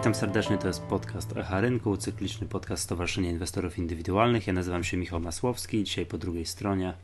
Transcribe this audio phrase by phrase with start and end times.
[0.00, 4.46] Witam serdecznie, to jest podcast Echa Rynku, cykliczny podcast Stowarzyszenia Inwestorów Indywidualnych.
[4.46, 6.94] Ja nazywam się Michał Masłowski, dzisiaj po drugiej stronie.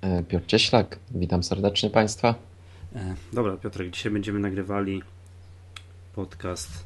[0.00, 2.34] E, Piotr Cieślak, witam serdecznie Państwa.
[2.94, 5.02] E, dobra, Piotrek, dzisiaj będziemy nagrywali
[6.14, 6.84] podcast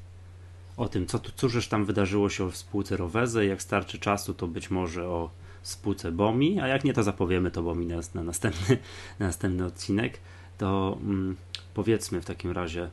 [0.77, 3.47] o tym, co tu, cóż tam wydarzyło się w spółce Roweze.
[3.47, 5.31] Jak starczy czasu, to być może o
[5.63, 8.79] spółce BOMI, a jak nie, to zapowiemy to BOMI na, na, następny,
[9.19, 10.19] na następny odcinek.
[10.59, 11.37] To mm,
[11.75, 12.91] powiedzmy w takim razie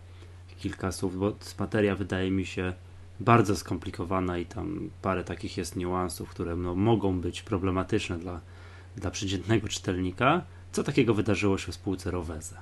[0.61, 2.73] kilka słów, bo materia wydaje mi się
[3.19, 8.39] bardzo skomplikowana i tam parę takich jest niuansów, które no, mogą być problematyczne dla,
[8.97, 10.41] dla przeciętnego czytelnika.
[10.71, 12.55] Co takiego wydarzyło się w spółce Roweze?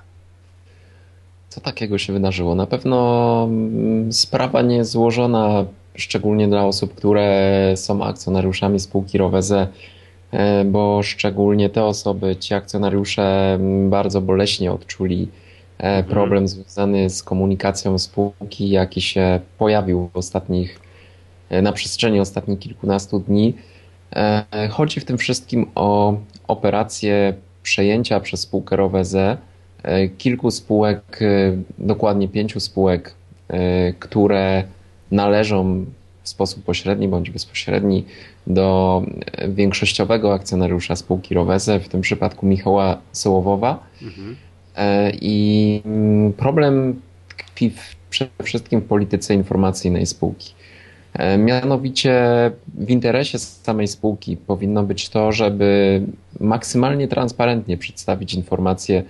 [1.48, 2.54] Co takiego się wydarzyło?
[2.54, 2.98] Na pewno
[3.50, 9.68] mm, sprawa nie jest złożona, szczególnie dla osób, które są akcjonariuszami spółki Roweze,
[10.32, 15.28] e, bo szczególnie te osoby, ci akcjonariusze mm, bardzo boleśnie odczuli
[15.86, 16.04] mhm.
[16.04, 20.80] problem związany z komunikacją spółki, jaki się pojawił w ostatnich,
[21.50, 23.54] e, na przestrzeni ostatnich kilkunastu dni.
[24.70, 26.14] Chodzi w tym wszystkim o
[26.48, 29.36] operację przejęcia przez spółkę Roweze
[29.82, 33.14] E, kilku spółek, e, dokładnie pięciu spółek,
[33.48, 34.64] e, które
[35.10, 35.84] należą
[36.22, 38.04] w sposób pośredni bądź bezpośredni
[38.46, 39.02] do
[39.48, 43.78] większościowego akcjonariusza spółki Roweze, w tym przypadku Michała Sołowowa.
[44.02, 44.36] Mhm.
[45.12, 50.54] I mm, problem tkwi w, przede wszystkim w polityce informacyjnej spółki.
[51.38, 52.14] Mianowicie
[52.74, 56.00] w interesie samej spółki powinno być to, żeby
[56.40, 59.02] maksymalnie transparentnie przedstawić informacje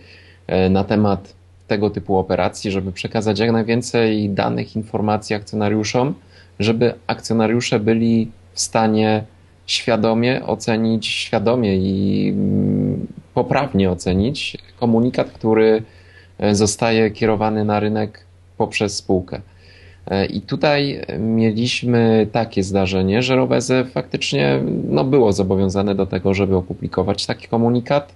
[0.50, 1.34] E, na temat
[1.67, 6.14] tego typu operacji, żeby przekazać jak najwięcej danych, informacji akcjonariuszom,
[6.58, 9.24] żeby akcjonariusze byli w stanie
[9.67, 12.80] świadomie ocenić, świadomie i mm,
[13.34, 15.83] poprawnie ocenić komunikat, który
[16.39, 18.24] e, zostaje kierowany na rynek
[18.58, 19.41] poprzez spółkę.
[20.07, 26.57] E, I tutaj mieliśmy takie zdarzenie, że Roweze faktycznie no, było zobowiązane do tego, żeby
[26.57, 28.14] opublikować taki komunikat.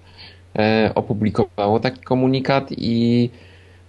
[0.59, 3.31] E, opublikowało taki komunikat i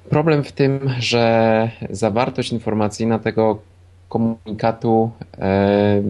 [0.09, 3.59] problem w tym, że zawartość informacyjna tego
[4.09, 6.01] komunikatu e,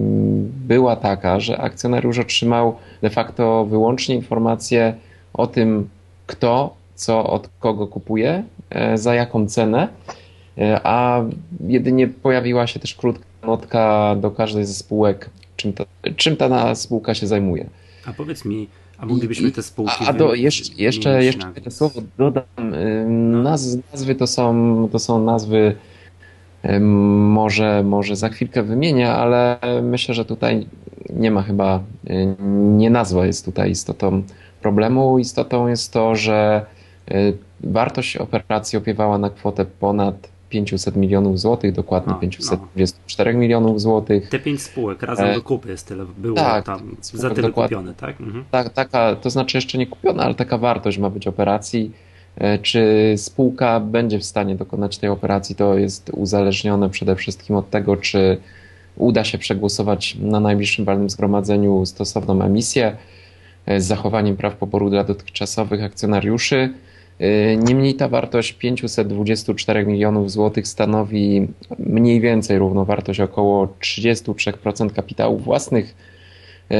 [0.67, 4.95] była taka, że akcjonariusz otrzymał de facto wyłącznie informacje
[5.33, 5.89] o tym,
[6.27, 9.87] kto co od kogo kupuje, e, za jaką cenę,
[10.83, 11.21] a
[11.67, 15.83] jedynie pojawiła się też krótka notka do każdej ze spółek, czym ta,
[16.15, 17.69] czym ta spółka się zajmuje.
[18.05, 18.67] A powiedz mi,
[18.97, 19.95] a moglibyśmy te spółki.
[19.99, 22.43] A, a do, jeszcze, jeszcze, jeszcze słowo dodam.
[22.57, 23.43] No.
[23.43, 25.75] Naz, nazwy to są, to są nazwy.
[26.79, 30.67] Może, może za chwilkę wymienię, ale myślę, że tutaj
[31.09, 31.79] nie ma chyba,
[32.75, 34.23] nie nazwa jest tutaj istotą
[34.61, 35.19] problemu.
[35.19, 36.65] Istotą jest to, że
[37.63, 43.39] wartość operacji opiewała na kwotę ponad 500 milionów złotych, dokładnie no, 524 no.
[43.39, 44.29] milionów złotych.
[44.29, 48.21] Te pięć spółek razem do kupy jest tyle było tak, tam za tyle kupione, tak?
[48.21, 48.45] Mhm.
[48.51, 48.69] tak?
[48.69, 51.91] Taka, to znaczy jeszcze nie kupione, ale taka wartość ma być operacji.
[52.37, 57.69] E, czy spółka będzie w stanie dokonać tej operacji, to jest uzależnione przede wszystkim od
[57.69, 58.37] tego, czy
[58.97, 62.95] uda się przegłosować na najbliższym walnym zgromadzeniu stosowną emisję
[63.65, 66.69] e, z zachowaniem praw poboru dla dotychczasowych akcjonariuszy
[67.21, 71.47] Y, niemniej ta wartość 524 milionów złotych stanowi
[71.79, 75.95] mniej więcej równowartość około 33% kapitałów własnych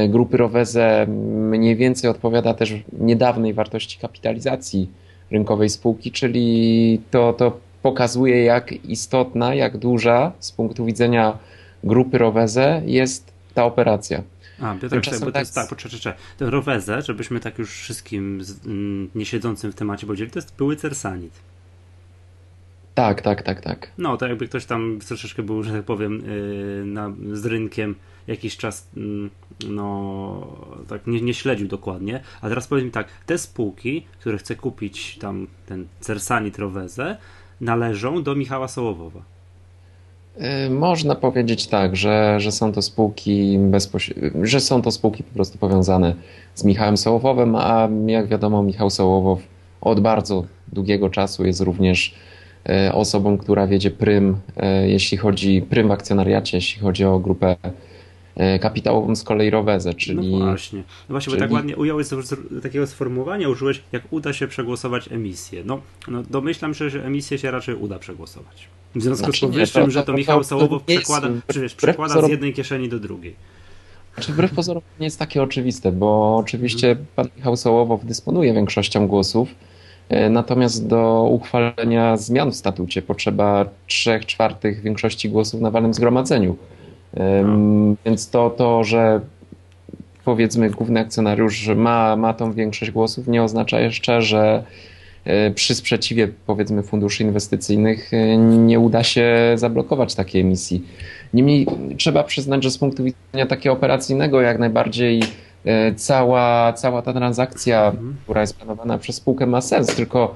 [0.08, 1.06] grupy Roweze.
[1.50, 4.90] Mniej więcej odpowiada też niedawnej wartości kapitalizacji
[5.30, 11.38] rynkowej spółki, czyli to, to pokazuje, jak istotna, jak duża z punktu widzenia
[11.84, 14.22] grupy Roweze jest ta operacja.
[14.60, 16.20] A, Piotr, czekaj, bo to jest tak, poczekaj, poczekaj.
[16.38, 20.76] Ten Roweze, żebyśmy tak już wszystkim mm, nie siedzącym w temacie powiedzieli, to jest były
[20.76, 21.32] Cersanit.
[22.94, 23.90] Tak, tak, tak, tak.
[23.98, 27.94] No, to jakby ktoś tam troszeczkę był, że tak powiem, yy, na, z rynkiem
[28.26, 29.30] jakiś czas, yy,
[29.68, 30.56] no,
[30.88, 32.20] tak nie, nie śledził dokładnie.
[32.40, 37.16] A teraz powiem tak, te spółki, które chce kupić tam ten Cersanit Roweze,
[37.60, 39.36] należą do Michała Sołowowa.
[40.66, 43.58] Y, można powiedzieć tak, że, że są to spółki
[44.42, 46.14] że są to spółki po prostu powiązane
[46.54, 49.38] z Michałem Sołowowem, a jak wiadomo Michał Sołowow
[49.80, 52.14] od bardzo długiego czasu jest również
[52.88, 54.30] y, osobą, która wiedzie prym,
[54.84, 57.56] y, jeśli chodzi prym w akcjonariacie, jeśli chodzi o grupę
[58.60, 60.30] kapitałową z kolei Roweze, czyli...
[60.30, 61.36] No właśnie, no właśnie czyli...
[61.36, 62.06] bo tak ładnie ująłeś
[62.62, 65.62] takiego sformułowania, użyłeś, jak uda się przegłosować emisję.
[65.64, 68.68] No, no domyślam się, że emisję się raczej uda przegłosować.
[68.94, 71.28] W związku znaczy, z powyższym, to, że to, to Michał Sołowow przekłada,
[71.76, 73.34] przekłada z jednej kieszeni do drugiej.
[74.14, 77.06] Znaczy, wbrew pozorom nie jest takie oczywiste, bo oczywiście mhm.
[77.16, 79.48] pan Michał Sołowow dysponuje większością głosów
[80.30, 86.56] Natomiast do uchwalenia zmian w statucie potrzeba 3 czwartych większości głosów na walnym zgromadzeniu.
[87.14, 87.94] No.
[88.04, 89.20] Więc to, to, że
[90.26, 94.64] powiedzmy główny akcjonariusz ma, ma tą większość głosów, nie oznacza jeszcze, że
[95.24, 100.84] e, przy sprzeciwie powiedzmy funduszy inwestycyjnych e, nie uda się zablokować takiej emisji.
[101.34, 101.66] Niemniej
[101.96, 105.22] trzeba przyznać, że z punktu widzenia takiego operacyjnego jak najbardziej
[105.64, 108.16] e, cała, cała ta transakcja, mhm.
[108.22, 110.34] która jest planowana przez spółkę ma sens, tylko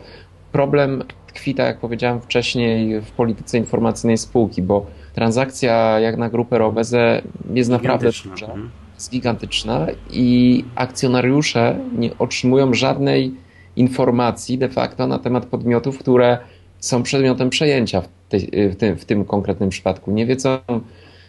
[0.53, 6.59] problem tkwi, tak jak powiedziałem wcześniej, w polityce informacyjnej spółki, bo transakcja jak na grupę
[6.59, 7.23] Roweze
[7.55, 8.47] jest naprawdę duża.
[8.47, 8.71] Mhm
[9.01, 13.35] jest gigantyczna i akcjonariusze nie otrzymują żadnej
[13.77, 16.39] informacji de facto na temat podmiotów, które
[16.79, 20.11] są przedmiotem przejęcia w, tej, w, tym, w tym, konkretnym przypadku.
[20.11, 20.59] Nie wiedzą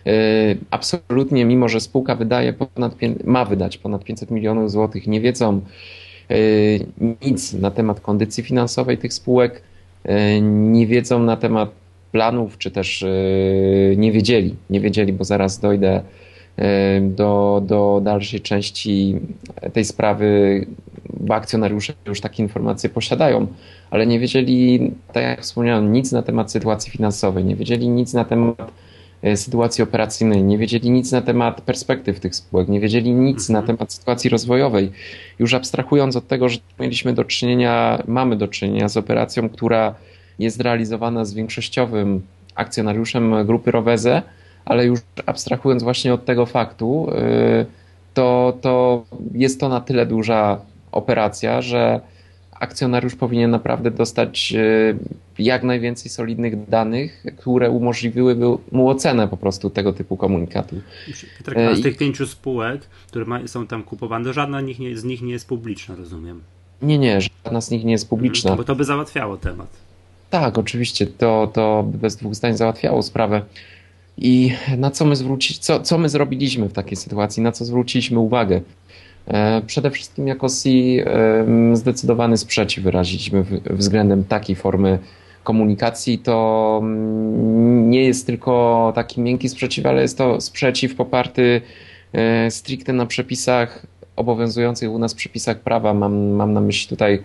[0.06, 0.14] yy,
[0.72, 5.62] absolutnie, mimo że spółka wydaje ponad, ma wydać ponad 500 milionów złotych, nie wiedzą
[6.30, 6.38] yy,
[7.22, 9.62] nic na temat kondycji finansowej tych spółek,
[10.06, 11.81] yy, nie wiedzą na temat
[12.12, 13.06] planów, czy też
[13.98, 16.02] nie wiedzieli, nie wiedzieli, bo zaraz dojdę
[17.02, 19.16] do, do dalszej części
[19.74, 20.66] tej sprawy,
[21.20, 23.48] bo akcjonariusze już takie informacje posiadają,
[23.92, 28.26] ale nie wiedzieli, tak jak wspomniałem, nic na temat sytuacji finansowej, nie wiedzieli nic na
[28.26, 28.72] temat
[29.22, 33.60] e, sytuacji operacyjnej, nie wiedzieli nic na temat perspektyw tych spółek, nie wiedzieli nic na
[33.60, 33.78] mhm.
[33.78, 34.92] temat sytuacji rozwojowej.
[35.40, 39.96] Już abstrahując od tego, że mieliśmy do czynienia, mamy do czynienia z operacją, która
[40.40, 42.22] jest realizowana z większościowym
[42.56, 44.22] akcjonariuszem grupy Roweze,
[44.66, 47.66] ale już abstrahując właśnie od tego faktu, y,
[48.14, 50.62] to, to jest to na tyle duża
[50.92, 52.02] operacja, że
[52.52, 54.98] akcjonariusz powinien naprawdę dostać y,
[55.40, 60.76] jak najwięcej solidnych danych, które umożliwiłyby mu ocenę po prostu tego typu komunikatu.
[61.38, 64.62] Piotrek, z y, tych pięciu spółek, które są tam kupowane, żadna
[64.94, 66.42] z nich nie jest publiczna, rozumiem?
[66.82, 68.56] Nie, nie, żadna z nich nie jest publiczna.
[68.56, 69.91] Bo to by załatwiało temat.
[70.32, 73.42] Tak, oczywiście, to, to bez dwóch zdań załatwiało sprawę.
[74.18, 78.20] I na co my zwrócić, co, co my zrobiliśmy w takiej sytuacji, na co zwróciliśmy
[78.20, 78.62] uwagę?
[79.28, 81.00] E, przede wszystkim jako si
[81.74, 85.00] zdecydowany sprzeciw wyraziliśmy względem takiej formy
[85.44, 86.18] komunikacji.
[86.18, 91.62] To mm, nie jest tylko taki miękki sprzeciw, ale jest to sprzeciw poparty
[92.14, 93.86] e, stricte na przepisach
[94.16, 95.94] obowiązujących u nas przepisach prawa.
[95.94, 97.24] Mam, mam na myśli tutaj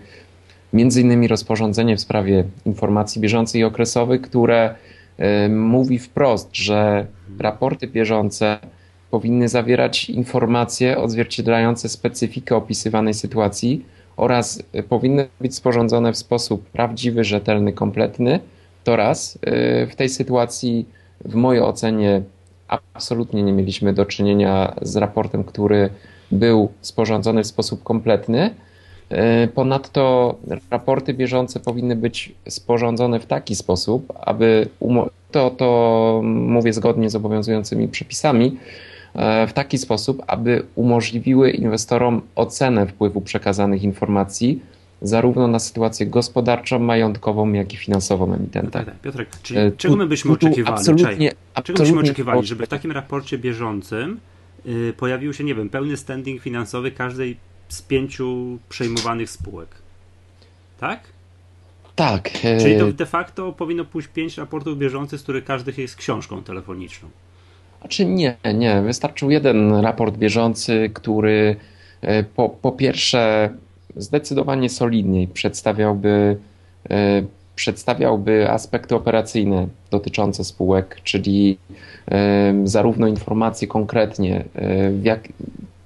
[0.73, 4.75] między innymi rozporządzenie w sprawie informacji bieżących i okresowych, które
[5.49, 7.07] mówi wprost, że
[7.39, 8.57] raporty bieżące
[9.11, 13.85] powinny zawierać informacje odzwierciedlające specyfikę opisywanej sytuacji
[14.17, 18.39] oraz powinny być sporządzone w sposób prawdziwy, rzetelny, kompletny.
[18.83, 19.39] To raz.
[19.89, 20.85] W tej sytuacji,
[21.25, 22.21] w mojej ocenie,
[22.67, 25.89] absolutnie nie mieliśmy do czynienia z raportem, który
[26.31, 28.55] był sporządzony w sposób kompletny.
[29.09, 30.35] E, ponadto
[30.71, 34.67] raporty bieżące powinny być sporządzone w taki sposób, aby
[35.31, 38.57] to, to mówię zgodnie z obowiązującymi przepisami,
[39.15, 44.61] e, w taki sposób, aby umożliwiły inwestorom ocenę wpływu przekazanych informacji
[45.01, 48.79] zarówno na sytuację gospodarczą, majątkową, jak i finansową emitenta.
[48.79, 49.01] tak, tak.
[49.01, 50.77] Piotrek, czyli e, czego my byśmy oczekiwali?
[50.77, 51.31] Absolutnie,
[51.63, 54.19] czego byśmy oczekiwali, żeby w takim raporcie bieżącym
[54.65, 57.37] yy, pojawił się, nie wiem, pełny standing finansowy każdej
[57.69, 59.69] z pięciu przejmowanych spółek.
[60.79, 60.99] Tak?
[61.97, 62.29] Tak.
[62.59, 66.43] Czyli to e, de facto powinno pójść pięć raportów bieżących, z których każdy jest książką
[66.43, 67.09] telefoniczną.
[67.81, 68.81] Znaczy nie, nie.
[68.81, 71.55] Wystarczył jeden raport bieżący, który
[72.01, 73.49] e, po, po pierwsze
[73.95, 76.37] zdecydowanie solidniej przedstawiałby,
[76.89, 77.23] e,
[77.55, 81.57] przedstawiałby aspekty operacyjne dotyczące spółek, czyli
[82.63, 84.45] zarówno informacje konkretnie,
[84.91, 85.27] w jak,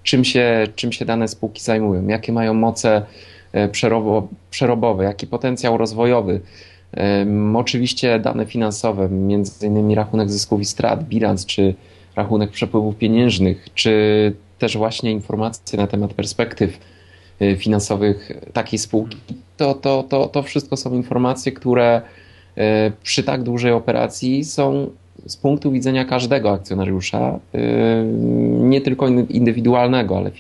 [0.04, 3.02] czym się, czym się dane spółki zajmują, jakie mają moce
[3.52, 6.42] e, przerobo, przerobowe, jaki potencjał rozwojowy.
[7.56, 11.76] Oczywiście dane finansowe, między innymi rachunek zysków i strat, bilans, czy
[12.16, 16.80] rachunek przepływów pieniężnych, czy też właśnie informacje na temat perspektyw
[17.40, 19.18] e, finansowych takiej spółki.
[19.58, 22.02] To, to, to, to wszystko są informacje, które
[22.58, 24.90] e, przy tak dużej operacji są
[25.26, 27.60] z punktu widzenia każdego akcjonariusza, y,
[28.60, 30.32] nie tylko indywidualnego, ale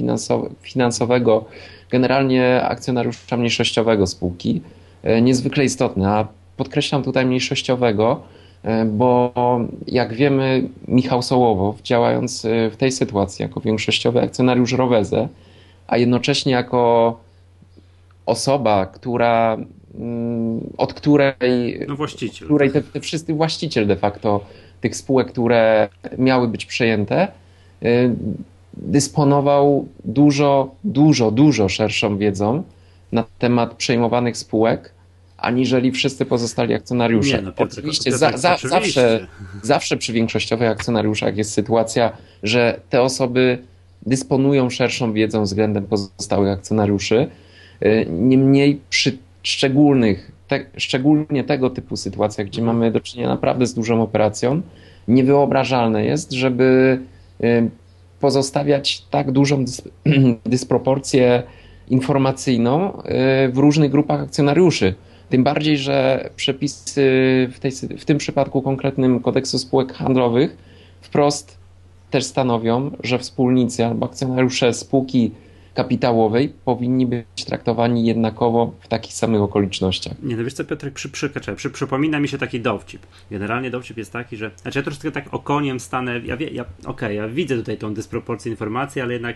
[0.61, 1.45] finansowego,
[1.89, 4.61] generalnie akcjonariusza mniejszościowego spółki,
[5.05, 6.09] y, niezwykle istotne.
[6.09, 8.21] A podkreślam tutaj mniejszościowego,
[8.65, 9.31] y, bo
[9.87, 15.27] jak wiemy, Michał Sołowow, działając w tej sytuacji jako większościowy akcjonariusz Roweze,
[15.87, 17.19] a jednocześnie jako
[18.25, 19.57] osoba, która
[19.99, 21.33] mm, od której,
[21.87, 22.47] no właściciel.
[22.47, 24.41] której te, te wszyscy właściciel de facto
[24.81, 27.27] tych spółek, które miały być przejęte,
[27.83, 28.15] y,
[28.73, 32.63] dysponował dużo, dużo, dużo szerszą wiedzą
[33.11, 34.93] na temat przejmowanych spółek,
[35.37, 37.37] aniżeli wszyscy pozostali akcjonariusze.
[37.37, 39.01] Nie, no, Piotrek, oczywiście, Piotrek, za, za, oczywiście.
[39.01, 39.27] Zawsze,
[39.63, 42.11] zawsze przy większościowych akcjonariuszach jest sytuacja,
[42.43, 43.57] że te osoby
[44.05, 47.27] dysponują szerszą wiedzą względem pozostałych akcjonariuszy.
[47.85, 53.73] Y, Niemniej przy szczególnych, te, szczególnie tego typu sytuacjach, gdzie mamy do czynienia naprawdę z
[53.73, 54.61] dużą operacją,
[55.07, 56.99] niewyobrażalne jest, żeby
[57.43, 57.69] y,
[58.19, 59.81] pozostawiać tak dużą dys
[60.45, 61.43] dysproporcję
[61.89, 64.93] informacyjną y, w różnych grupach akcjonariuszy.
[65.29, 67.01] Tym bardziej, że przepisy
[67.53, 70.57] w, tej, w tym przypadku konkretnym kodeksu spółek handlowych
[71.01, 71.57] wprost
[72.09, 75.31] też stanowią, że wspólnicy albo akcjonariusze spółki
[75.73, 80.13] kapitałowej powinni być traktowani jednakowo w takich samych okolicznościach.
[80.23, 83.01] Nie, no wiesz co, Piotrek, przy, przy, przy, przypomina mi się taki dowcip.
[83.31, 84.51] Generalnie dowcip jest taki, że.
[84.55, 86.21] Znaczy, ja troszkę tak okoniem stanę.
[86.25, 89.35] Ja, wie, ja, okay, ja widzę tutaj tą dysproporcję informacji, ale jednak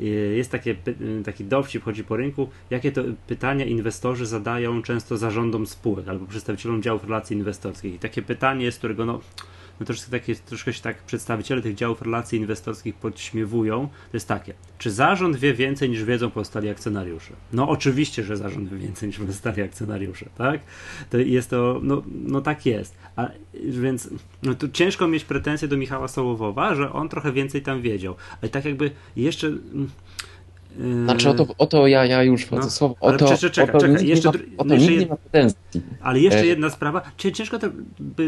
[0.00, 0.04] y,
[0.36, 0.76] jest takie,
[1.24, 6.82] taki dowcip, chodzi po rynku, jakie to pytania inwestorzy zadają często zarządom spółek albo przedstawicielom
[6.82, 7.94] działów relacji inwestorskich.
[7.94, 9.20] I takie pytanie jest, którego no
[9.80, 14.54] no troszkę, takie, troszkę się tak przedstawiciele tych działów relacji inwestorskich podśmiewują, to jest takie,
[14.78, 17.32] czy zarząd wie więcej niż wiedzą pozostali akcjonariusze?
[17.52, 20.60] No oczywiście, że zarząd wie więcej niż pozostali akcjonariusze, tak?
[21.10, 22.96] To jest to, no, no tak jest.
[23.16, 24.10] A, więc
[24.42, 28.14] no tu ciężko mieć pretensje do Michała Sołowowa, że on trochę więcej tam wiedział.
[28.42, 29.52] Ale tak jakby jeszcze...
[31.04, 32.96] Znaczy o to, o to ja, ja już wchodzę no, słowo.
[33.00, 35.58] O to, o to, czekaj, jeszcze, ma, o to nikt nie ma pretensji.
[36.00, 37.02] Ale jeszcze jedna sprawa.
[37.16, 37.66] Ciężko to,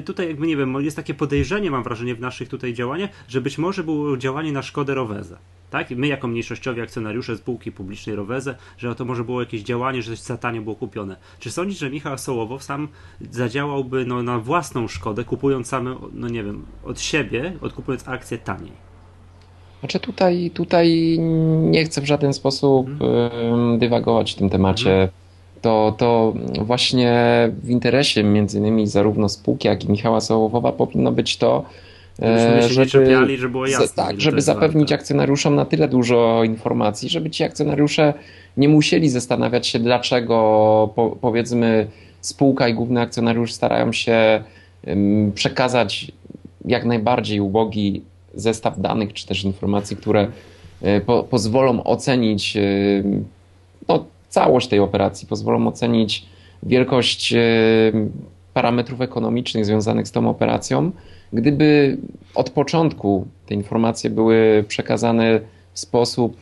[0.05, 3.59] tutaj jakby nie wiem, jest takie podejrzenie, mam wrażenie, w naszych tutaj działaniach, że być
[3.59, 5.37] może było działanie na szkodę Roweze.
[5.71, 5.91] Tak?
[5.91, 10.21] My jako mniejszościowi akcjonariusze spółki publicznej Roweze, że to może było jakieś działanie, że coś
[10.21, 11.17] za tanie było kupione.
[11.39, 12.89] Czy sądzisz, że Michał Sołowow sam
[13.31, 18.88] zadziałałby no, na własną szkodę, kupując same, no nie wiem, od siebie, odkupując akcje taniej?
[19.81, 21.19] Znaczy tutaj, tutaj
[21.61, 23.79] nie chcę w żaden sposób hmm.
[23.79, 24.91] dywagować w tym temacie.
[24.91, 25.09] Hmm.
[25.63, 27.13] To, to właśnie
[27.63, 31.65] w interesie między innymi zarówno spółki, jak i Michała Sołowowa powinno być to,
[32.69, 37.45] żeby, czepiali, żeby było jasne, tak, żeby zapewnić akcjonariuszom na tyle dużo informacji, żeby ci
[37.45, 38.15] akcjonariusze
[38.57, 40.35] nie musieli zastanawiać się, dlaczego
[40.95, 41.87] po, powiedzmy
[42.21, 44.43] spółka i główny akcjonariusz starają się
[44.87, 46.13] um, przekazać
[46.65, 48.03] jak najbardziej ubogi
[48.35, 50.29] zestaw danych czy też informacji, które
[50.83, 52.61] e, po, pozwolą ocenić e,
[53.89, 56.27] no, całość tej operacji, pozwolą ocenić
[56.63, 57.39] wielkość e,
[58.55, 60.91] parametrów ekonomicznych związanych z tą operacją.
[61.33, 61.99] Gdyby
[62.35, 65.41] od początku te informacje były przekazane
[65.73, 66.37] w sposób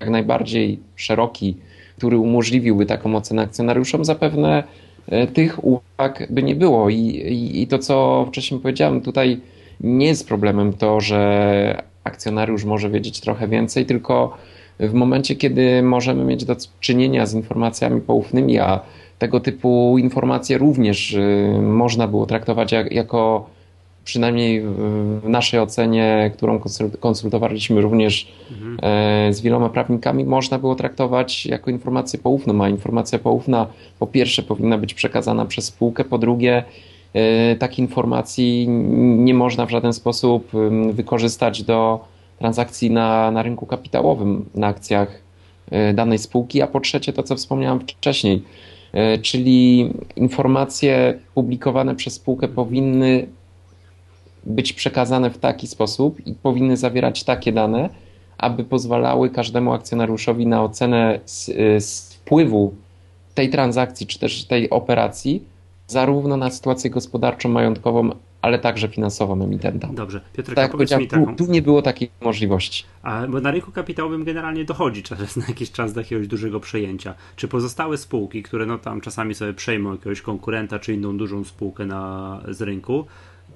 [0.00, 1.56] jak najbardziej szeroki,
[1.96, 4.64] który umożliwiłby taką ocenę akcjonariuszom, zapewne
[5.34, 6.90] tych uwag by nie było.
[6.90, 9.40] I, i, i to, co wcześniej powiedziałem, tutaj
[9.80, 14.36] nie jest problemem to, że akcjonariusz może wiedzieć trochę więcej, tylko
[14.80, 18.80] w momencie, kiedy możemy mieć do czynienia z informacjami poufnymi, a
[19.18, 23.46] tego typu informacje również y, można było traktować jak, jako
[24.04, 24.62] przynajmniej
[25.22, 26.60] w naszej ocenie, którą
[27.00, 28.78] konsultowaliśmy również mhm.
[28.82, 33.66] E, z wieloma prawnikami, można było traktować jako informację poufną, a informacja poufna
[33.98, 36.64] po pierwsze powinna być przekazana przez spółkę, po drugie
[37.14, 38.68] E, takich informacji
[39.18, 40.50] nie można w żaden sposób
[40.92, 42.04] wykorzystać do
[42.38, 45.22] transakcji na, na rynku kapitałowym, na akcjach
[45.70, 48.42] e, danej spółki, a po trzecie to, co wspomniałem wcześniej,
[48.92, 53.26] e, czyli informacje publikowane przez spółkę powinny
[54.46, 57.88] być przekazane w taki sposób i powinny zawierać takie dane,
[58.38, 61.46] aby pozwalały każdemu akcjonariuszowi na ocenę z,
[61.84, 62.74] z wpływu
[63.34, 65.53] tej transakcji czy też tej operacji
[65.86, 68.10] zarówno na sytuację gospodarczą, majątkową,
[68.42, 69.88] ale także finansową emitenta.
[69.92, 71.36] Dobrze, Piotr, tak powiedz mi taką...
[71.36, 72.84] tu, tu, nie było takiej możliwości.
[73.02, 77.14] A, bo na rynku kapitałowym generalnie dochodzi czas, na jakiś czas do jakiegoś dużego przejęcia.
[77.36, 81.86] Czy pozostałe spółki, które no tam czasami sobie przejmą jakiegoś konkurenta czy inną dużą spółkę
[81.86, 83.06] na, z rynku,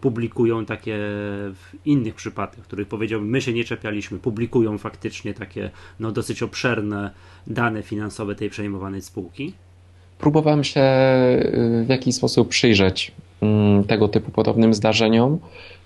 [0.00, 0.96] publikują takie
[1.54, 5.70] w innych przypadkach, których powiedziałbym, my się nie czepialiśmy, publikują faktycznie takie
[6.00, 7.10] no, dosyć obszerne
[7.46, 9.52] dane finansowe tej przejmowanej spółki?
[10.18, 15.38] Próbowałem się y, w jakiś sposób przyjrzeć mm, tego typu podobnym zdarzeniom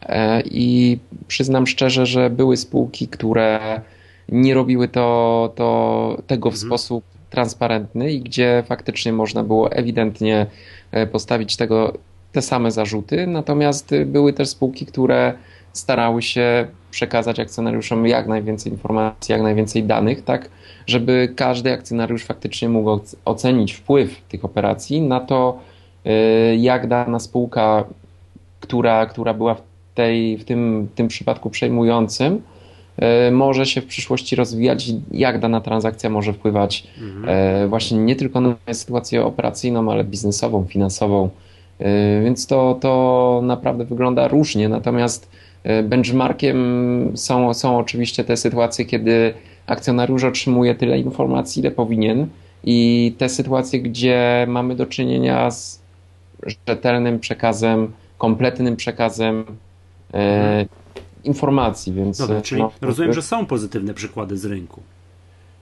[0.02, 3.80] e, i przyznam szczerze, że były spółki, które
[4.28, 6.68] nie robiły to, to tego w mhm.
[6.68, 10.46] sposób transparentny i gdzie faktycznie można było ewidentnie
[10.90, 11.92] e, postawić tego
[12.32, 15.32] te same zarzuty, natomiast były też spółki, które
[15.72, 20.48] starały się przekazać akcjonariuszom jak najwięcej informacji, jak najwięcej danych, tak
[20.86, 25.58] żeby każdy akcjonariusz faktycznie mógł ocenić wpływ tych operacji na to,
[26.06, 27.84] y, jak dana spółka,
[28.60, 29.62] która, która była w,
[29.94, 32.42] tej, w tym, tym przypadku przejmującym,
[33.32, 37.68] może się w przyszłości rozwijać, jak dana transakcja może wpływać mhm.
[37.68, 41.28] właśnie nie tylko na sytuację operacyjną, ale biznesową, finansową.
[42.24, 44.68] Więc to, to naprawdę wygląda różnie.
[44.68, 45.30] Natomiast
[45.82, 49.34] benchmarkiem są, są oczywiście te sytuacje, kiedy
[49.66, 52.28] akcjonariusz otrzymuje tyle informacji, ile powinien,
[52.64, 55.82] i te sytuacje, gdzie mamy do czynienia z
[56.66, 59.44] rzetelnym przekazem, kompletnym przekazem
[60.14, 60.66] e, mhm.
[61.24, 61.92] informacji.
[61.92, 64.82] Więc, Dobra, czyli no, rozumiem, że są pozytywne przykłady z rynku.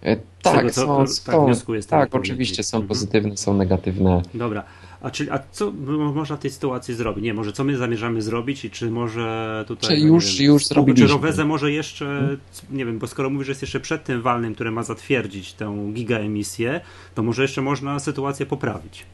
[0.03, 2.89] E, tak, tego, co, są, tak, są, tak oczywiście są mhm.
[2.89, 4.23] pozytywne, są negatywne.
[4.35, 4.65] Dobra,
[5.01, 5.73] a, czyli, a co
[6.15, 7.25] można w tej sytuacji zrobić?
[7.25, 9.91] Nie, może co my zamierzamy zrobić i czy może tutaj...
[9.91, 11.07] Czy już, wiem, już zrobiliśmy.
[11.07, 12.37] Czy Roweze może jeszcze,
[12.71, 15.77] nie wiem, bo skoro mówisz, że jest jeszcze przed tym walnym, które ma zatwierdzić tę
[15.93, 16.81] gigaemisję,
[17.15, 19.07] to może jeszcze można sytuację poprawić.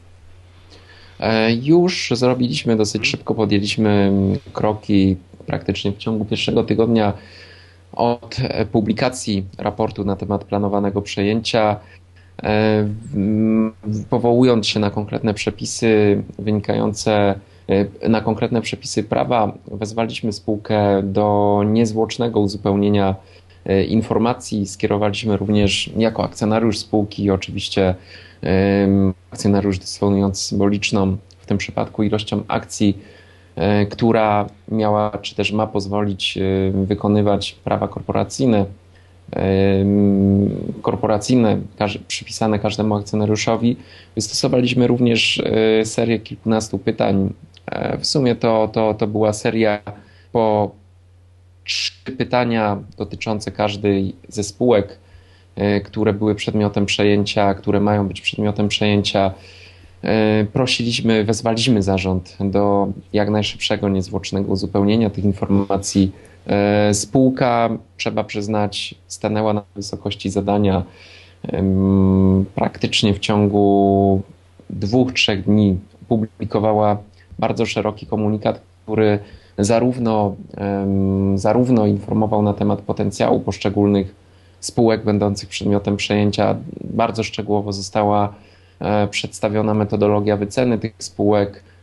[1.19, 3.11] E, już zrobiliśmy dosyć hmm.
[3.11, 4.11] szybko, podjęliśmy
[4.53, 5.15] kroki
[5.45, 7.13] praktycznie w ciągu pierwszego tygodnia
[7.91, 8.37] od
[8.71, 12.06] publikacji raportu na temat planowanego przejęcia E,
[14.09, 22.39] powołując się na konkretne przepisy wynikające, e, na konkretne przepisy prawa, wezwaliśmy spółkę do niezwłocznego
[22.39, 23.15] uzupełnienia
[23.65, 24.67] e, informacji.
[24.67, 27.95] Skierowaliśmy również jako akcjonariusz spółki, oczywiście
[29.31, 32.97] akcjonariusz dysponujący symboliczną w tym przypadku ilością akcji,
[33.89, 36.39] która miała czy też ma pozwolić
[36.73, 38.65] wykonywać prawa korporacyjne
[40.81, 41.57] korporacyjne
[42.07, 43.77] przypisane każdemu akcjonariuszowi.
[44.15, 45.43] Wystosowaliśmy również
[45.79, 47.33] e, serię kilkunastu pytań.
[47.65, 49.79] E, w sumie to, to, to była seria
[50.31, 50.71] po
[51.63, 54.97] trzy pytania dotyczące każdej ze spółek,
[55.55, 59.31] e, które były przedmiotem przejęcia, które mają być przedmiotem przejęcia.
[60.53, 66.11] Prosiliśmy, wezwaliśmy zarząd do jak najszybszego, niezwłocznego uzupełnienia tych informacji
[66.93, 70.83] spółka, trzeba przyznać, stanęła na wysokości zadania.
[72.55, 74.21] Praktycznie w ciągu
[74.69, 76.97] dwóch, trzech dni publikowała
[77.39, 79.19] bardzo szeroki komunikat, który
[79.57, 80.35] zarówno,
[81.35, 84.15] zarówno informował na temat potencjału poszczególnych
[84.59, 86.55] spółek będących przedmiotem przejęcia.
[86.83, 88.33] Bardzo szczegółowo została
[88.79, 91.76] e, przedstawiona metodologia wyceny tych spółek, E,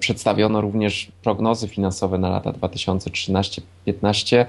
[0.00, 4.44] przedstawiono również prognozy finansowe na lata 2013-2015,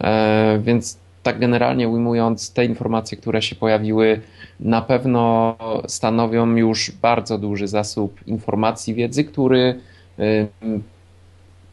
[0.00, 4.20] e, więc tak generalnie ujmując, te informacje, które się pojawiły,
[4.60, 5.56] na pewno
[5.88, 9.80] stanowią już bardzo duży zasób informacji, wiedzy, który
[10.18, 10.46] e,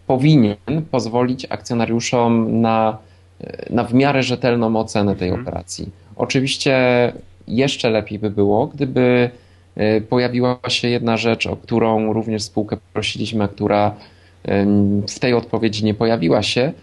[0.07, 0.55] powinien
[0.91, 2.97] pozwolić akcjonariuszom na,
[3.69, 5.47] na w miarę rzetelną ocenę tej mhm.
[5.47, 5.89] operacji.
[6.15, 7.13] Oczywiście
[7.47, 9.46] jeszcze lepiej by było, gdyby E,
[10.09, 13.95] pojawiła się jedna rzecz, o którą również spółkę prosiliśmy, a która
[15.07, 16.73] w tej odpowiedzi nie pojawiła się.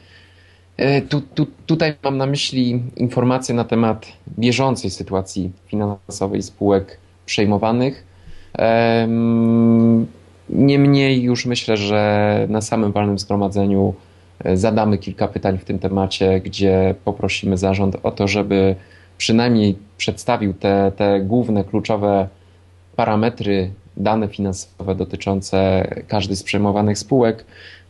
[0.77, 4.07] E, tu, tu, tutaj mam na myśli informacje na temat
[4.39, 8.05] bieżącej sytuacji finansowej spółek przejmowanych.
[10.51, 13.95] Niemniej już myślę, że na samym walnym zgromadzeniu
[14.45, 18.75] e, zadamy kilka pytań w tym temacie, gdzie poprosimy zarząd o to, żeby
[19.19, 22.29] przynajmniej przedstawił te, te główne, kluczowe
[22.97, 27.45] parametry, dane finansowe dotyczące każdej z przejmowanych spółek.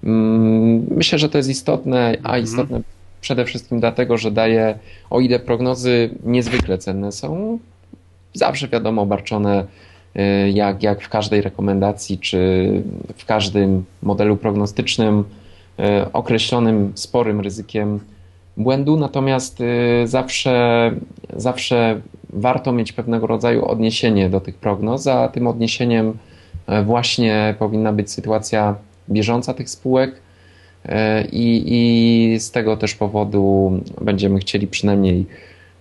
[0.05, 2.45] Mm, myślę, że to jest istotne, a mhm.
[2.45, 2.81] istotne
[3.21, 4.79] przede wszystkim dlatego, że daje,
[5.11, 7.59] o ile prognozy niezwykle cenne są,
[8.35, 9.65] zawsze wiadomo obarczone
[10.17, 12.69] y, jak, jak w każdej rekomendacji czy
[13.17, 18.01] w każdym modelu prognostycznym y, określonym sporym ryzykiem
[18.57, 19.65] błędu, natomiast y,
[20.05, 20.93] zawsze,
[21.37, 22.01] zawsze
[22.35, 26.19] warto mieć pewnego rodzaju odniesienie do tych prognoz, a tym odniesieniem
[26.67, 28.77] e, właśnie powinna być sytuacja
[29.11, 30.21] bieżąca tych spółek
[30.85, 35.27] e, i, i z tego też powodu będziemy chcieli przynajmniej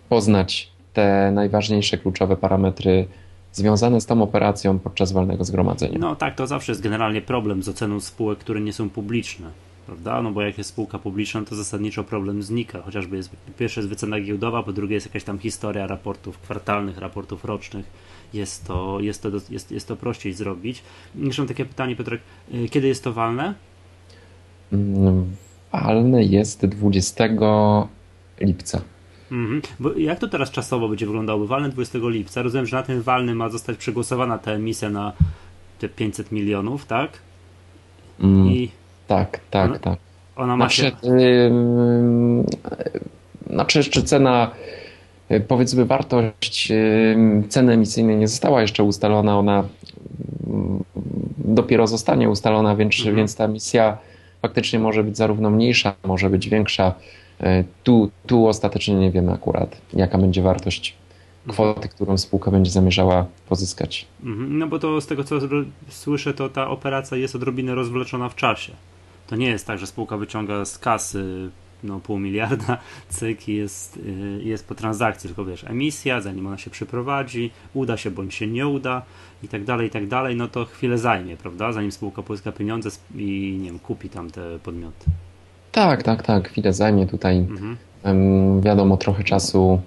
[0.10, 3.08] poznać te najważniejsze kluczowe parametry
[3.52, 5.98] związane z tą operacją podczas walnego zgromadzenia.
[6.00, 9.50] No tak, to zawsze jest generalnie problem z oceną spółek, które nie są publiczne
[9.86, 10.22] prawda?
[10.22, 12.82] No bo jak jest spółka publiczna, to zasadniczo problem znika.
[12.82, 17.46] Chociażby jest, pierwsze jest wycena giełdowa, po drugie jest jakaś tam historia raportów kwartalnych, raportów
[17.46, 17.86] rocznych.
[18.34, 20.84] Jest to, jest to, jest, jest to prościej zrobić.
[21.16, 22.22] Mam takie pytanie, Piotrek,
[22.54, 23.54] y, kiedy jest to walne?
[24.74, 25.36] Mm,
[25.72, 27.24] walne jest 20
[28.42, 28.82] lipca.
[29.32, 29.62] Mhm.
[29.80, 31.48] Bo jak to teraz czasowo będzie wyglądało?
[31.48, 32.42] Walne 20 lipca.
[32.42, 35.14] Rozumiem, że na tym walnym ma zostać przegłosowana ta emisja na
[35.80, 37.12] te 500 milionów, tak?
[38.20, 38.48] Mm.
[38.48, 38.72] I
[39.18, 40.00] tak, tak, ona, tak.
[40.36, 41.10] Ona ma znaczy, się...
[41.10, 42.44] Yy,
[43.50, 44.52] znaczy jeszcze cena,
[45.32, 49.64] y, powiedzmy wartość yy, ceny emisyjnej nie została jeszcze ustalona, ona
[50.48, 50.54] yy,
[51.38, 53.16] dopiero zostanie ustalona, więc, mhm.
[53.16, 53.98] więc ta emisja
[54.42, 56.94] faktycznie może być zarówno mniejsza, może być większa.
[57.84, 60.96] Tu, tu ostatecznie nie wiemy akurat, jaka będzie wartość
[61.48, 64.06] kwoty, którą spółka będzie zamierzała pozyskać.
[64.24, 64.58] Mhm.
[64.58, 65.36] No bo to z tego co
[65.90, 68.72] słyszę, to ta operacja jest odrobinę rozwleczona w czasie.
[69.34, 71.50] To nie jest tak, że spółka wyciąga z kasy
[71.84, 72.78] no, pół miliarda,
[73.10, 78.12] cyk jest, y, jest po transakcji, tylko wiesz, emisja, zanim ona się przeprowadzi, uda się
[78.12, 79.02] bądź się nie uda
[79.44, 82.90] i tak dalej, i tak dalej, no to chwilę zajmie, prawda, zanim spółka pozyska pieniądze
[83.16, 85.06] i nie wiem, kupi tam te podmioty.
[85.72, 87.38] Tak, tak, tak, chwilę zajmie tutaj.
[87.38, 88.62] Mhm.
[88.62, 89.82] Wiadomo, trochę czasu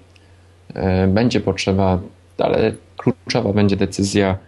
[0.74, 1.98] e, będzie potrzeba,
[2.38, 4.38] ale kluczowa będzie decyzja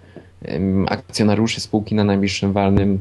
[0.86, 3.00] akcjonariuszy spółki na najbliższym walnym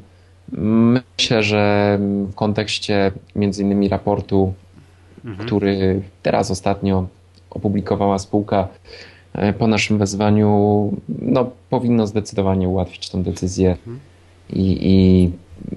[0.52, 1.98] Myślę, że
[2.32, 4.54] w kontekście między innymi raportu,
[5.26, 5.48] mhm.
[5.48, 7.08] który teraz ostatnio
[7.50, 8.68] opublikowała spółka
[9.34, 13.72] e, po naszym wezwaniu, no, powinno zdecydowanie ułatwić tę decyzję.
[13.72, 14.00] Mhm.
[14.50, 15.32] I, I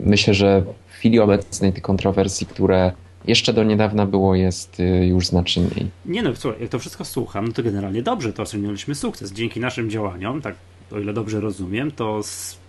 [0.05, 2.93] myślę, że w chwili obecnej tych kontrowersji, które
[3.25, 5.91] jeszcze do niedawna było, jest y, już znacznie mniej.
[6.07, 9.33] Nie no, słuchaj, jak to wszystko słucham, no to generalnie dobrze, to osiągnęliśmy sukces.
[9.33, 10.55] Dzięki naszym działaniom, tak
[10.93, 12.60] o ile dobrze rozumiem, to z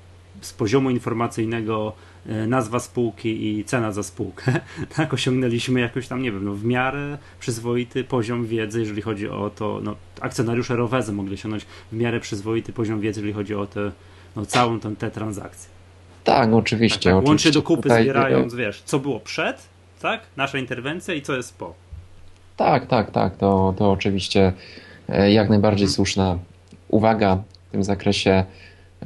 [0.41, 1.93] z poziomu informacyjnego
[2.25, 4.60] e, nazwa spółki i cena za spółkę,
[4.95, 9.49] tak, osiągnęliśmy jakoś tam, nie wiem, no, w miarę przyzwoity poziom wiedzy, jeżeli chodzi o
[9.49, 13.91] to, no, akcjonariusze Rowezy mogli osiągnąć w miarę przyzwoity poziom wiedzy, jeżeli chodzi o te,
[14.36, 15.69] no, całą tę, tę transakcję.
[16.23, 16.97] Tak, oczywiście.
[16.97, 17.13] Tak, tak.
[17.13, 17.30] Oczywiście.
[17.30, 18.04] Łącznie do kupy Tutaj...
[18.04, 19.69] zbierając, wiesz, co było przed,
[20.01, 21.73] tak, nasza interwencja i co jest po.
[22.58, 24.54] Tak, tak, tak, to, to oczywiście
[25.10, 26.39] e, jak najbardziej słuszna
[26.88, 28.43] uwaga w tym zakresie.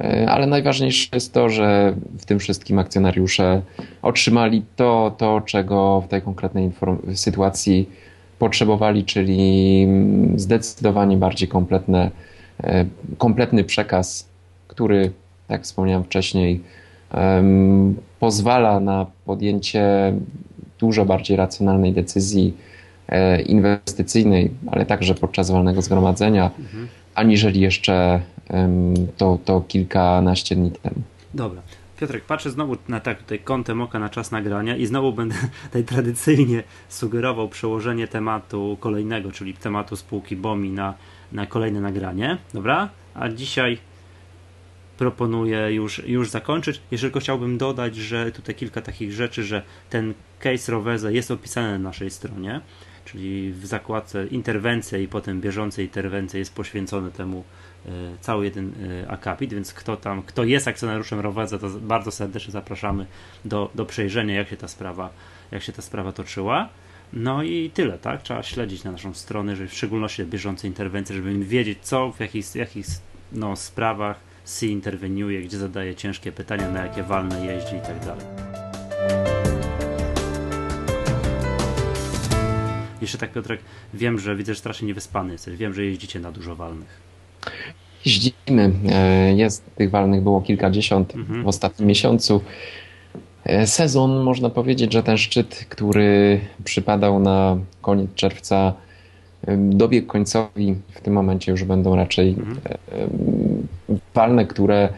[0.00, 3.62] E, ale najważniejsze jest to, że w tym wszystkim akcjonariusze
[4.02, 6.70] otrzymali to, to czego w tej konkretnej
[7.14, 7.88] sytuacji
[8.38, 9.88] potrzebowali, czyli
[10.36, 12.10] zdecydowanie bardziej kompletne,
[12.64, 12.84] e,
[13.18, 14.28] kompletny przekaz,
[14.68, 15.10] który,
[15.48, 16.60] jak wspomniałem wcześniej,
[18.20, 20.12] pozwala na podjęcie
[20.78, 22.54] dużo bardziej racjonalnej decyzji
[23.08, 26.88] e, inwestycyjnej, ale także podczas walnego zgromadzenia, mhm.
[27.14, 28.20] aniżeli jeszcze
[29.16, 31.02] to, to kilkanaście dni temu.
[31.34, 31.62] Dobra.
[32.00, 35.84] Piotrek, patrzę znowu na tak tutaj kątem oka na czas nagrania i znowu będę tutaj
[35.84, 40.94] tradycyjnie sugerował przełożenie tematu kolejnego, czyli tematu spółki BOMI na,
[41.32, 42.38] na kolejne nagranie.
[42.54, 42.88] Dobra?
[43.14, 43.78] A dzisiaj
[44.98, 46.80] proponuję już, już zakończyć.
[46.90, 51.72] Jeszcze tylko chciałbym dodać, że tutaj kilka takich rzeczy, że ten case Roveza jest opisany
[51.72, 52.60] na naszej stronie,
[53.04, 57.44] czyli w zakładce interwencja i potem bieżące interwencje jest poświęcone temu
[58.20, 63.06] cały jeden e, akapit, więc kto tam, kto jest akcjonariuszem Roweza, to bardzo serdecznie zapraszamy
[63.44, 65.10] do, do przejrzenia, jak się ta sprawa,
[65.50, 66.68] jak się ta sprawa toczyła.
[67.12, 68.22] No i tyle, tak?
[68.22, 72.54] Trzeba śledzić na naszą stronę, żeby w szczególności bieżące interwencje, żeby wiedzieć, co w jakich,
[72.54, 72.86] jakich
[73.32, 78.26] no, sprawach SI interweniuje, gdzie zadaje ciężkie pytania, na jakie walne jeździ i tak dalej.
[83.00, 83.60] Jeszcze tak, Piotrek,
[83.94, 85.56] wiem, że widzę, że strasznie niewyspany jesteś.
[85.56, 87.15] Wiem, że jeździcie na dużo walnych.
[88.06, 88.72] Jeździmy.
[88.88, 91.42] E, jest tych walnych było kilkadziesiąt mhm.
[91.42, 92.40] w ostatnim miesiącu.
[93.44, 98.72] E, sezon, można powiedzieć, że ten szczyt, który przypadał na koniec czerwca,
[99.46, 100.74] e, dobiegł końcowi.
[100.90, 102.58] W tym momencie już będą raczej mhm.
[104.14, 104.88] walne, które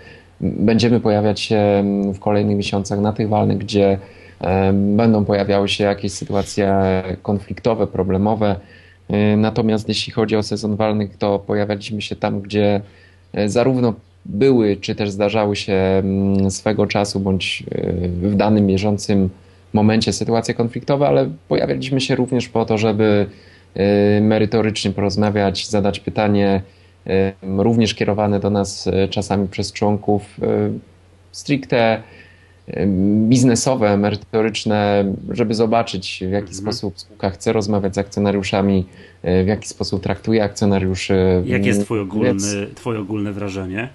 [0.40, 3.98] będziemy pojawiać się w kolejnych miesiącach na tych walnych, gdzie
[4.72, 6.74] będą pojawiały się jakieś sytuacje
[7.22, 8.56] konfliktowe, problemowe
[9.36, 12.80] natomiast jeśli chodzi o sezon walnych, to pojawialiśmy się tam, gdzie
[13.32, 13.94] e, zarówno
[14.24, 19.28] były, czy też zdarzały się mm, swego czasu, bądź e, w danym bieżącym
[19.72, 23.26] momencie sytuacje konfliktowe, ale pojawialiśmy się również po to, żeby
[24.20, 26.62] merytorycznie porozmawiać, zadać pytanie,
[27.42, 30.40] również kierowane do nas czasami przez członków
[31.32, 32.02] stricte
[33.28, 36.54] biznesowe, merytoryczne, żeby zobaczyć, w jaki mhm.
[36.54, 38.86] sposób spółka chce rozmawiać z akcjonariuszami,
[39.22, 41.42] e, w jaki sposób traktuje akcjonariuszy.
[41.46, 42.32] Jakie jest twoje ogólne,
[42.74, 43.88] twoje ogólne wrażenie?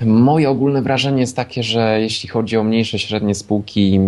[0.00, 4.00] Moje ogólne wrażenie jest takie, że jeśli chodzi o mniejsze, średnie spółki,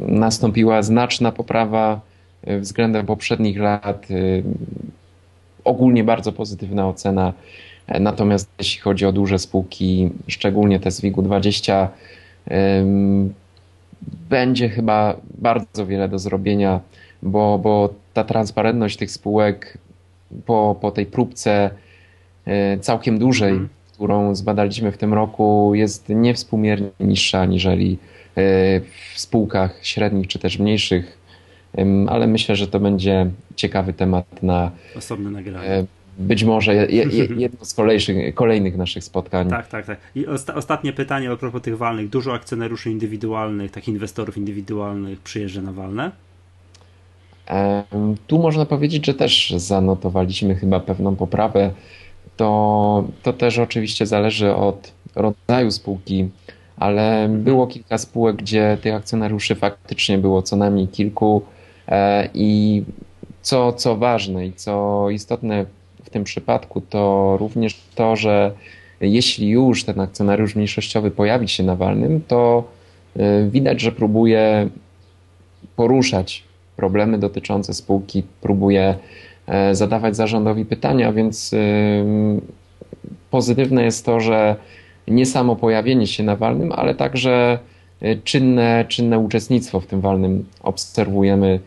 [0.00, 2.00] nastąpiła znaczna poprawa
[2.44, 4.06] e, względem poprzednich lat.
[4.10, 4.14] E,
[5.64, 7.32] ogólnie bardzo pozytywna ocena.
[8.00, 11.88] Natomiast jeśli chodzi o duże spółki, szczególnie te z WIG-u 20,
[14.30, 16.80] będzie chyba bardzo wiele do zrobienia,
[17.22, 19.78] bo, bo ta transparentność tych spółek
[20.46, 21.70] po, po tej próbce
[22.46, 23.68] e, całkiem dużej, mm.
[23.92, 30.58] którą zbadaliśmy w tym roku, jest niewspółmiernie niższa aniżeli e, w spółkach średnich czy też
[30.58, 31.18] mniejszych.
[32.08, 35.84] Ale myślę, że to będzie ciekawy temat na osobne nagranie
[36.18, 36.74] być może
[37.36, 39.50] jedno z kolejnych, kolejnych naszych spotkań.
[39.50, 39.98] Tak, tak, tak.
[40.14, 42.08] I osta ostatnie pytanie a propos tych walnych.
[42.08, 46.10] Dużo akcjonariuszy indywidualnych, takich inwestorów indywidualnych przyjeżdża na walne?
[48.26, 51.70] Tu można powiedzieć, że też zanotowaliśmy chyba pewną poprawę.
[52.36, 56.28] To, to też oczywiście zależy od rodzaju spółki,
[56.76, 61.42] ale było kilka spółek, gdzie tych akcjonariuszy faktycznie było co najmniej kilku
[61.88, 62.82] e, i
[63.42, 65.66] co, co ważne i co istotne
[66.08, 68.52] w tym przypadku, to również to, że
[69.00, 72.64] jeśli już ten akcjonariusz mniejszościowy pojawi się na walnym, to
[73.16, 74.68] e, widać, że próbuje
[75.76, 76.44] poruszać
[76.76, 78.94] problemy dotyczące spółki, próbuje
[79.46, 81.54] e, zadawać zarządowi pytania, więc
[83.30, 84.56] pozytywne jest to, że
[85.08, 87.58] nie samo pojawienie się na walnym, ale także
[88.00, 91.60] e, czynne, czynne uczestnictwo w tym walnym obserwujemy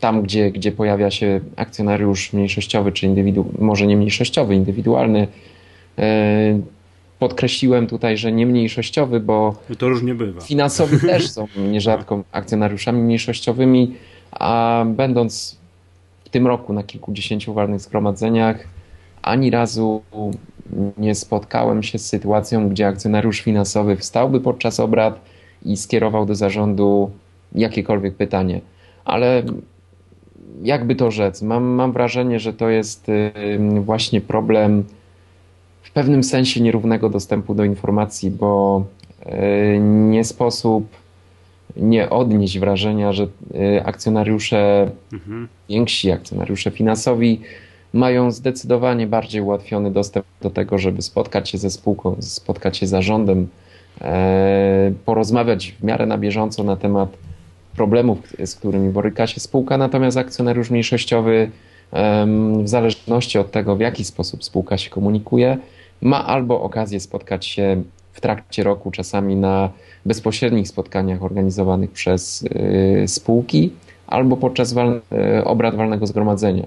[0.00, 5.28] tam, gdzie, gdzie pojawia się akcjonariusz mniejszościowy, czy indywidu, może nie mniejszościowy, indywidualny.
[5.98, 6.60] E,
[7.18, 10.40] podkreśliłem tutaj, że nie mniejszościowy, bo to różnie bywa.
[10.40, 13.94] Finansowi też są nierzadko akcjonariuszami mniejszościowymi,
[14.30, 15.58] a będąc
[16.24, 18.64] w tym roku na kilkudziesięciu walnych zgromadzeniach,
[19.22, 20.02] ani razu
[20.98, 25.20] nie spotkałem się z sytuacją, gdzie akcjonariusz finansowy wstałby podczas obrad
[25.64, 27.10] i skierował do zarządu
[27.54, 28.60] jakiekolwiek pytanie.
[29.08, 29.42] Ale
[30.62, 33.06] jakby to rzec, mam, mam wrażenie, że to jest
[33.80, 34.84] właśnie problem
[35.82, 38.84] w pewnym sensie nierównego dostępu do informacji, bo
[39.26, 40.86] y, nie sposób
[41.76, 45.48] nie odnieść wrażenia, że y, akcjonariusze, mhm.
[45.68, 47.40] więksi akcjonariusze finansowi
[47.92, 52.90] mają zdecydowanie bardziej ułatwiony dostęp do tego, żeby spotkać się ze spółką, spotkać się z
[52.90, 53.48] zarządem,
[54.00, 57.16] e, porozmawiać w miarę na bieżąco na temat
[57.78, 61.50] problemów, z którymi boryka się spółka, natomiast akcjonariusz mniejszościowy
[62.62, 65.58] w zależności od tego, w jaki sposób spółka się komunikuje,
[66.02, 69.70] ma albo okazję spotkać się w trakcie roku, czasami na
[70.06, 73.72] bezpośrednich spotkaniach organizowanych przez y, spółki,
[74.06, 75.00] albo podczas wal,
[75.40, 76.66] y, obrad walnego zgromadzenia.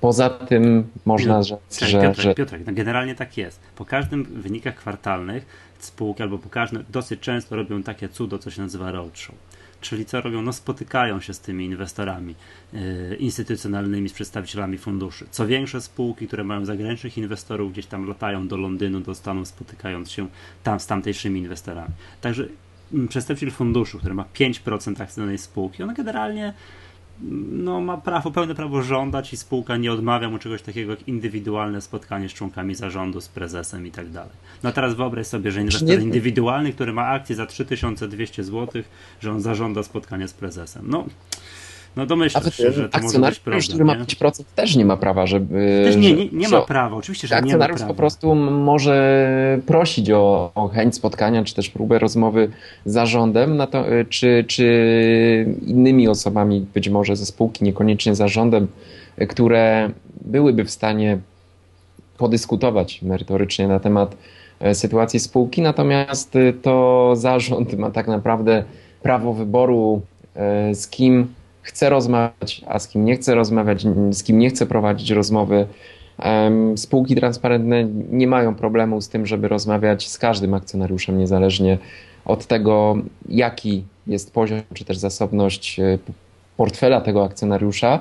[0.00, 2.00] Poza tym można rzec, że...
[2.00, 2.34] Piotrek, że...
[2.34, 3.60] Piotrek, no generalnie tak jest.
[3.76, 5.46] Po każdym wynikach kwartalnych
[5.84, 9.34] spółki albo po każdym dosyć często robią takie cudo, co się nazywa roadshow.
[9.80, 10.42] Czyli co robią?
[10.42, 12.34] No spotykają się z tymi inwestorami
[12.72, 15.26] yy, instytucjonalnymi, z przedstawicielami funduszy.
[15.30, 20.10] Co większe spółki, które mają zagranicznych inwestorów, gdzieś tam latają do Londynu, do Stanów, spotykając
[20.10, 20.28] się
[20.62, 21.94] tam z tamtejszymi inwestorami.
[22.20, 22.48] Także
[23.08, 26.54] przedstawiciel funduszu, który ma 5% akcji danej spółki, on generalnie
[27.50, 31.80] no, ma prawo, pełne prawo żądać i spółka nie odmawia mu czegoś takiego jak indywidualne
[31.80, 34.32] spotkanie z członkami zarządu, z prezesem i tak dalej.
[34.62, 35.94] No teraz wyobraź sobie, że inwestor nie...
[35.94, 38.82] indywidualny, który ma akcję za 3200 zł,
[39.20, 40.84] że on zażąda spotkania z prezesem.
[40.88, 41.06] No,
[41.96, 43.62] no domyślasz się, że to może być problem.
[43.62, 45.82] który ma 5% też nie ma prawa, żeby...
[45.84, 47.64] Też nie, nie, nie ma prawa, oczywiście, że nie ma prawa.
[47.64, 49.18] Akcjonariusz po prostu może
[49.66, 52.50] prosić o, o chęć spotkania, czy też próbę rozmowy
[52.84, 58.68] z zarządem, to, czy, czy innymi osobami, być może ze spółki, niekoniecznie zarządem,
[59.28, 61.18] które byłyby w stanie
[62.18, 64.16] podyskutować merytorycznie na temat
[64.60, 68.64] e, sytuacji spółki, natomiast to zarząd ma tak naprawdę
[69.02, 70.02] prawo wyboru,
[70.34, 71.26] e, z kim
[71.68, 75.66] chce rozmawiać, a z kim nie chce rozmawiać, z kim nie chce prowadzić rozmowy.
[76.76, 81.78] Spółki transparentne nie mają problemu z tym, żeby rozmawiać z każdym akcjonariuszem, niezależnie
[82.24, 82.96] od tego,
[83.28, 85.98] jaki jest poziom czy też zasobność e,
[86.56, 88.00] portfela tego akcjonariusza.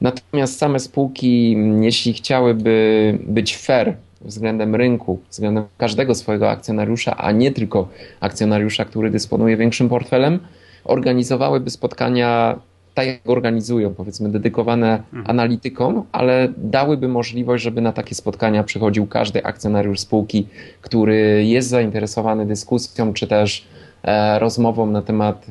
[0.00, 7.52] Natomiast same spółki, jeśli chciałyby być fair względem rynku, względem każdego swojego akcjonariusza, a nie
[7.52, 7.88] tylko
[8.20, 10.38] akcjonariusza, który dysponuje większym portfelem,
[10.84, 12.58] organizowałyby spotkania
[12.96, 15.24] tak jak organizują, powiedzmy, dedykowane mhm.
[15.26, 20.46] analitykom, ale dałyby możliwość, żeby na takie spotkania przychodził każdy akcjonariusz spółki,
[20.80, 23.66] który jest zainteresowany dyskusją, czy też
[24.02, 25.46] e, rozmową na temat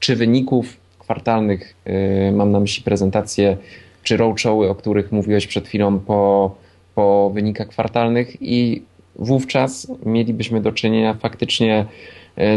[0.00, 3.56] czy wyników kwartalnych, e, mam na myśli prezentacje,
[4.02, 6.54] czy roadshowy, o których mówiłeś przed chwilą po,
[6.94, 8.82] po wynikach kwartalnych i
[9.16, 11.86] wówczas mielibyśmy do czynienia faktycznie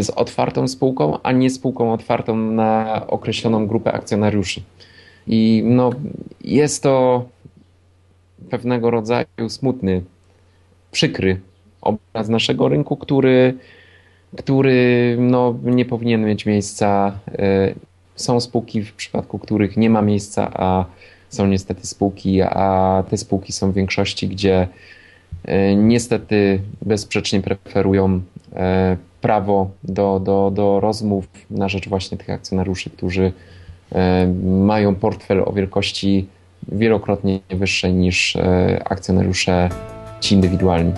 [0.02, 4.62] z otwartą spółką, a nie spółką otwartą na określoną grupę akcjonariuszy.
[5.26, 5.90] I no,
[6.44, 7.24] jest to
[8.50, 10.02] pewnego rodzaju smutny,
[10.92, 11.40] przykry
[11.80, 13.54] obraz naszego rynku, który,
[14.36, 17.18] który no, nie powinien mieć miejsca.
[17.38, 17.74] E,
[18.16, 20.84] są spółki, w przypadku których nie ma miejsca, a
[21.28, 24.68] są niestety spółki, a te spółki są w większości, gdzie
[25.44, 28.20] e, niestety bezsprzecznie preferują
[29.24, 33.32] prawo do, do, do rozmów na rzecz właśnie tych akcjonariuszy, którzy
[33.92, 36.26] e, mają portfel o wielkości
[36.68, 39.68] wielokrotnie wyższej niż e, akcjonariusze
[40.20, 40.92] ci indywidualni.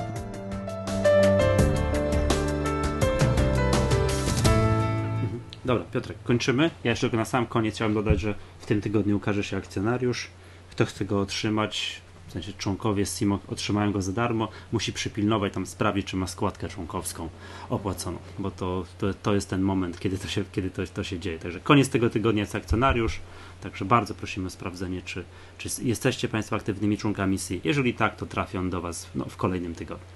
[5.65, 6.71] Dobra, Piotrek, kończymy.
[6.85, 10.31] Ja jeszcze na sam koniec chciałem dodać, że w tym tygodniu ukaże się akcjonariusz.
[10.71, 12.01] Kto chce go otrzymać,
[12.43, 16.69] sensie członkowie z CIMO otrzymają go za darmo, musi przypilnować, tam sprawdzić, czy ma składkę
[16.69, 17.29] członkowską
[17.71, 21.19] opłaconą, bo to, to, to jest ten moment, kiedy to się, kiedy to, to się
[21.19, 21.39] dzieje.
[21.39, 23.21] Także koniec tego tygodnia jest akcjonariusz,
[23.61, 25.25] także bardzo prosimy o sprawdzenie, czy,
[25.59, 27.61] czy jesteście Państwo aktywnymi członkami CI.
[27.65, 30.07] Jeżeli tak, to trafią do Was no, w kolejnym tygodniu.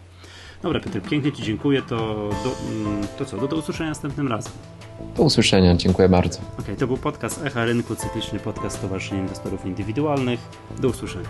[0.63, 1.83] Dobra, Piotr, pięknie Ci dziękuję.
[1.83, 1.97] To,
[2.45, 4.53] do, mm, to co, do, do usłyszenia następnym razem.
[5.17, 6.41] Do usłyszenia, dziękuję bardzo.
[6.59, 10.41] Ok, to był podcast Echa Rynku, cykliczny podcast Stowarzyszenia Inwestorów Indywidualnych.
[10.79, 11.29] Do usłyszenia.